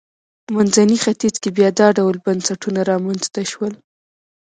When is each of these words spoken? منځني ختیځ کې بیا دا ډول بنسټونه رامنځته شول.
منځني 0.55 0.95
ختیځ 1.03 1.35
کې 1.43 1.49
بیا 1.57 1.69
دا 1.79 1.87
ډول 1.97 2.15
بنسټونه 2.25 2.81
رامنځته 2.91 3.41
شول. 3.51 3.73